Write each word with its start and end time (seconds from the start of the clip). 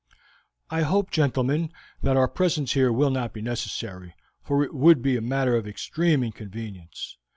"I 0.71 0.81
hope, 0.81 1.11
gentlemen, 1.11 1.71
that 2.01 2.17
our 2.17 2.27
presence 2.27 2.73
here 2.73 2.91
will 2.91 3.11
not 3.11 3.33
be 3.33 3.41
necessary, 3.43 4.15
for 4.41 4.63
it 4.63 4.73
would 4.73 5.03
be 5.03 5.15
a 5.15 5.21
matter 5.21 5.55
of 5.55 5.67
extreme 5.67 6.23
inconvenience. 6.23 7.17